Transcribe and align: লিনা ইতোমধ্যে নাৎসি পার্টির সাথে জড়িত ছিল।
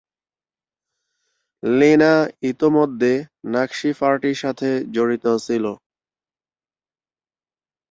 লিনা 1.63 2.13
ইতোমধ্যে 2.49 3.13
নাৎসি 3.51 3.89
পার্টির 3.99 4.37
সাথে 4.43 4.67
জড়িত 4.95 5.25
ছিল। 5.45 5.65